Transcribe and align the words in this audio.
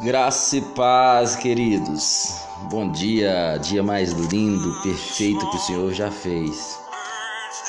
Graça 0.00 0.58
e 0.58 0.60
paz, 0.60 1.34
queridos. 1.34 2.32
Bom 2.70 2.88
dia, 2.88 3.58
dia 3.58 3.82
mais 3.82 4.12
lindo, 4.12 4.80
perfeito 4.80 5.50
que 5.50 5.56
o 5.56 5.60
Senhor 5.60 5.92
já 5.92 6.08
fez. 6.08 6.78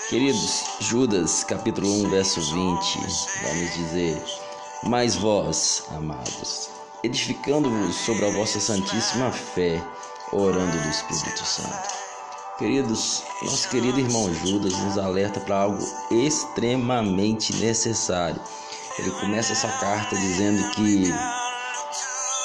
Queridos, 0.09 0.63
Judas, 0.79 1.43
capítulo 1.43 1.89
1, 2.05 2.09
verso 2.11 2.39
20, 2.39 2.53
vai 3.41 3.55
nos 3.55 3.73
dizer: 3.73 4.23
Mas 4.83 5.15
vós, 5.15 5.85
amados, 5.89 6.69
edificando-vos 7.03 7.95
sobre 7.95 8.23
a 8.25 8.31
vossa 8.31 8.59
santíssima 8.59 9.31
fé, 9.31 9.81
orando 10.31 10.77
do 10.77 10.87
Espírito 10.87 11.43
Santo. 11.43 11.89
Queridos, 12.59 13.23
nosso 13.41 13.67
querido 13.69 13.99
irmão 13.99 14.31
Judas 14.35 14.77
nos 14.77 14.99
alerta 14.99 15.39
para 15.39 15.61
algo 15.61 15.83
extremamente 16.11 17.55
necessário. 17.55 18.39
Ele 18.99 19.09
começa 19.19 19.53
essa 19.53 19.69
carta 19.79 20.15
dizendo 20.15 20.69
que 20.71 21.11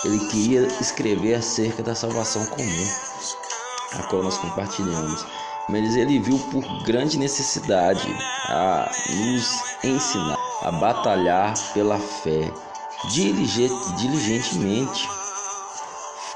ele 0.04 0.18
queria 0.28 0.66
escrever 0.80 1.34
acerca 1.34 1.82
da 1.82 1.94
salvação 1.94 2.44
comum, 2.46 2.88
a 3.92 4.02
qual 4.04 4.22
nós 4.22 4.36
compartilhamos. 4.38 5.24
Mas 5.68 5.96
ele 5.96 6.18
viu 6.18 6.38
por 6.50 6.62
grande 6.84 7.18
necessidade 7.18 8.06
a 8.48 8.90
nos 9.08 9.62
ensinar 9.82 10.38
a 10.62 10.70
batalhar 10.72 11.54
pela 11.72 11.98
fé 11.98 12.52
diligentemente, 13.10 15.08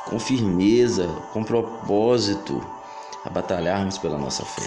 com 0.07 0.19
firmeza, 0.19 1.07
com 1.33 1.45
propósito, 1.45 2.63
a 3.25 3.31
batalharmos 3.31 3.99
pela 3.99 4.17
nossa 4.17 4.45
fé. 4.45 4.65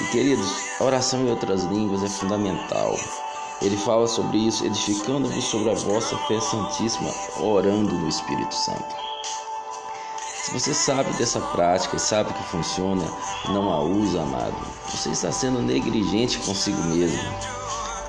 E 0.00 0.04
queridos, 0.12 0.48
a 0.80 0.84
oração 0.84 1.20
em 1.20 1.30
outras 1.30 1.64
línguas 1.64 2.04
é 2.04 2.08
fundamental. 2.08 2.96
Ele 3.60 3.76
fala 3.76 4.06
sobre 4.06 4.38
isso, 4.38 4.64
edificando-vos 4.64 5.44
sobre 5.44 5.70
a 5.70 5.74
vossa 5.74 6.16
fé 6.28 6.40
santíssima, 6.40 7.12
orando 7.40 7.94
no 7.94 8.08
Espírito 8.08 8.54
Santo. 8.54 8.94
Se 10.48 10.52
você 10.52 10.72
sabe 10.72 11.12
dessa 11.14 11.40
prática 11.40 11.96
e 11.96 12.00
sabe 12.00 12.32
que 12.32 12.42
funciona, 12.44 13.04
não 13.50 13.70
a 13.70 13.82
usa, 13.82 14.22
amado, 14.22 14.56
você 14.88 15.10
está 15.10 15.32
sendo 15.32 15.60
negligente 15.60 16.38
consigo 16.38 16.80
mesmo. 16.84 17.18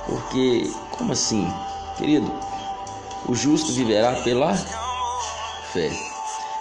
Porque, 0.05 0.71
como 0.91 1.11
assim? 1.11 1.51
Querido, 1.97 2.31
o 3.27 3.35
justo 3.35 3.73
viverá 3.73 4.13
pela 4.21 4.55
fé. 5.73 5.91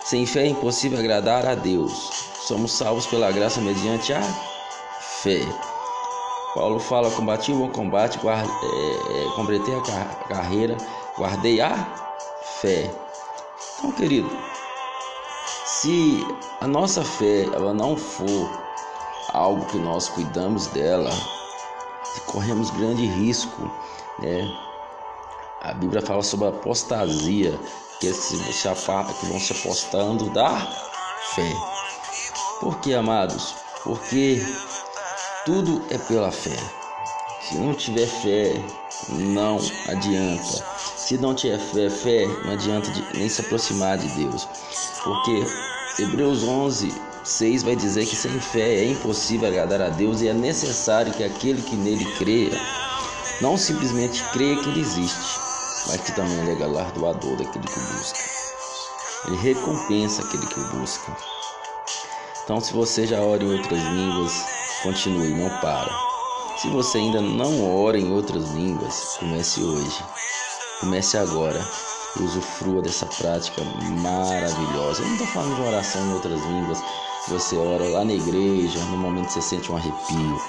Sem 0.04 0.26
fé 0.26 0.44
é 0.44 0.48
impossível 0.48 0.98
agradar 0.98 1.46
a 1.46 1.54
Deus. 1.54 2.10
Somos 2.40 2.72
salvos 2.72 3.06
pela 3.06 3.30
graça 3.30 3.60
mediante 3.60 4.12
a 4.12 4.22
fé. 5.22 5.46
Paulo 6.54 6.78
fala: 6.78 7.10
combati 7.10 7.52
o 7.52 7.58
bom 7.58 7.70
combate, 7.70 8.18
é, 8.26 9.26
é, 9.26 9.30
completei 9.36 9.74
a 9.74 9.82
car 9.82 10.28
carreira, 10.28 10.76
guardei 11.16 11.60
a 11.60 11.74
fé. 12.60 12.90
Então, 13.78 13.92
querido, 13.92 14.30
se 15.64 16.26
a 16.60 16.66
nossa 16.66 17.04
fé 17.04 17.44
ela 17.52 17.72
não 17.72 17.96
for 17.96 18.50
algo 19.32 19.64
que 19.66 19.78
nós 19.78 20.08
cuidamos 20.08 20.66
dela, 20.68 21.10
corremos 22.26 22.70
grande 22.70 23.06
risco, 23.06 23.70
né? 24.18 24.40
A 25.60 25.74
Bíblia 25.74 26.00
fala 26.00 26.22
sobre 26.22 26.46
a 26.46 26.50
apostasia, 26.50 27.58
que, 28.00 28.12
se, 28.12 28.36
que 28.38 29.26
vão 29.26 29.40
se 29.40 29.52
apostando 29.52 30.30
da 30.30 30.56
fé. 31.34 31.52
Por 32.60 32.78
que, 32.78 32.94
amados? 32.94 33.54
Porque 33.82 34.40
tudo 35.48 35.82
é 35.88 35.96
pela 35.96 36.30
fé. 36.30 36.54
Se 37.40 37.56
não 37.56 37.72
tiver 37.72 38.06
fé, 38.06 38.62
não 39.08 39.58
adianta. 39.88 40.62
Se 40.94 41.16
não 41.16 41.34
tiver 41.34 41.58
fé, 41.58 41.88
fé 41.88 42.26
não 42.44 42.52
adianta 42.52 42.92
nem 43.14 43.30
se 43.30 43.40
aproximar 43.40 43.96
de 43.96 44.08
Deus. 44.08 44.46
Porque 45.02 45.46
Hebreus 46.02 46.42
11, 46.42 46.92
6 47.24 47.62
vai 47.62 47.74
dizer 47.74 48.04
que 48.04 48.14
sem 48.14 48.38
fé 48.38 48.74
é 48.74 48.90
impossível 48.90 49.48
agradar 49.48 49.80
a 49.80 49.88
Deus 49.88 50.20
e 50.20 50.28
é 50.28 50.34
necessário 50.34 51.14
que 51.14 51.24
aquele 51.24 51.62
que 51.62 51.76
nele 51.76 52.04
creia 52.18 52.60
não 53.40 53.56
simplesmente 53.56 54.22
creia 54.34 54.62
que 54.62 54.68
ele 54.68 54.80
existe, 54.80 55.40
mas 55.86 56.02
que 56.02 56.12
também 56.12 56.38
ele 56.40 56.52
é 56.52 56.56
galardoador 56.56 57.36
daquele 57.36 57.66
que 57.66 57.78
o 57.78 57.82
busca. 57.94 58.18
Ele 59.28 59.36
recompensa 59.38 60.20
aquele 60.20 60.46
que 60.46 60.60
o 60.60 60.68
busca. 60.78 61.16
Então, 62.44 62.60
se 62.60 62.74
você 62.74 63.06
já 63.06 63.22
ora 63.22 63.42
em 63.42 63.56
outras 63.56 63.82
línguas, 63.82 64.57
Continue, 64.82 65.34
não 65.34 65.50
para. 65.60 65.90
Se 66.56 66.68
você 66.68 66.98
ainda 66.98 67.20
não 67.20 67.84
ora 67.84 67.98
em 67.98 68.12
outras 68.12 68.50
línguas, 68.50 69.16
comece 69.18 69.60
hoje. 69.60 70.04
Comece 70.80 71.18
agora 71.18 71.66
usufrua 72.20 72.82
dessa 72.82 73.06
prática 73.06 73.62
maravilhosa. 74.00 75.02
Eu 75.02 75.06
não 75.06 75.12
estou 75.12 75.26
falando 75.28 75.56
de 75.56 75.62
oração 75.62 76.00
em 76.06 76.12
outras 76.14 76.40
línguas, 76.42 76.82
você 77.28 77.56
ora 77.56 77.84
lá 77.88 78.04
na 78.04 78.12
igreja, 78.12 78.78
no 78.84 78.96
momento 78.96 79.30
você 79.30 79.42
sente 79.42 79.70
um 79.70 79.76
arrepio. 79.76 80.40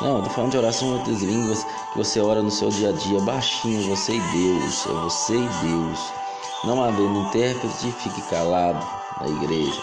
Não, 0.00 0.18
estou 0.18 0.32
falando 0.32 0.52
de 0.52 0.58
oração 0.58 0.88
em 0.88 0.98
outras 0.98 1.22
línguas, 1.22 1.66
você 1.96 2.20
ora 2.20 2.42
no 2.42 2.50
seu 2.50 2.68
dia 2.70 2.90
a 2.90 2.92
dia, 2.92 3.20
baixinho, 3.20 3.88
você 3.88 4.14
e 4.14 4.20
Deus, 4.20 4.86
é 4.86 4.92
você 4.92 5.34
e 5.34 5.48
Deus. 5.66 6.12
Não 6.64 6.82
havendo 6.82 7.20
intérprete, 7.20 7.92
fique 7.92 8.22
calado 8.22 8.84
na 9.20 9.28
igreja, 9.28 9.82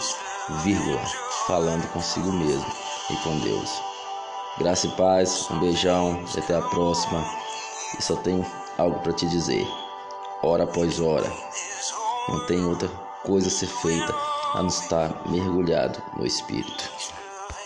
vírgula, 0.63 1.01
falando 1.45 1.87
consigo 1.91 2.31
mesmo 2.31 2.86
e 3.09 3.15
com 3.17 3.37
Deus. 3.39 3.69
Graça 4.57 4.87
e 4.87 4.91
paz, 4.91 5.49
um 5.51 5.59
beijão 5.59 6.23
até 6.37 6.55
a 6.55 6.61
próxima. 6.61 7.23
E 7.97 8.01
só 8.01 8.15
tenho 8.17 8.45
algo 8.77 8.99
para 8.99 9.13
te 9.13 9.27
dizer. 9.27 9.65
Hora 10.41 10.63
após 10.63 10.99
hora. 10.99 11.31
Não 12.27 12.45
tem 12.47 12.63
outra 12.65 12.89
coisa 13.23 13.47
a 13.47 13.51
ser 13.51 13.67
feita 13.67 14.13
a 14.53 14.61
não 14.61 14.67
estar 14.67 15.29
mergulhado 15.29 16.01
no 16.17 16.25
Espírito. 16.25 16.91